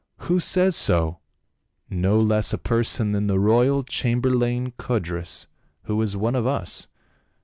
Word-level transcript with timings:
"Who 0.27 0.39
says 0.39 0.75
so 0.75 1.19
?""No 1.91 2.17
less 2.19 2.53
a 2.53 2.57
person 2.57 3.11
than 3.11 3.27
the 3.27 3.37
royal 3.37 3.83
chamberlain 3.83 4.71
Codrus, 4.71 5.45
who 5.83 6.01
is 6.01 6.17
one 6.17 6.33
of 6.35 6.47
us. 6.47 6.87